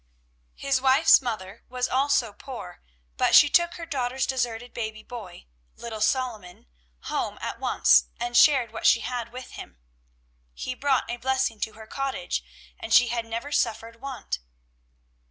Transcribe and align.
His 0.55 0.81
wife's 0.81 1.21
mother 1.21 1.63
was 1.69 1.87
also 1.87 2.33
poor, 2.33 2.81
but 3.17 3.35
she 3.35 3.49
took 3.51 3.75
her 3.75 3.85
daughter's 3.85 4.25
deserted 4.25 4.73
baby 4.73 5.03
boy, 5.03 5.45
little 5.75 6.01
Solomon, 6.01 6.65
home 7.01 7.37
at 7.39 7.59
once 7.59 8.05
and 8.19 8.35
shared 8.35 8.73
what 8.73 8.87
she 8.87 9.01
had 9.01 9.31
with 9.31 9.51
him. 9.51 9.77
He 10.55 10.73
brought 10.73 11.07
a 11.11 11.17
blessing 11.17 11.59
to 11.59 11.73
her 11.73 11.85
cottage 11.85 12.43
and 12.79 12.91
she 12.91 13.09
had 13.09 13.27
never 13.27 13.51
suffered 13.51 14.01
want. 14.01 14.39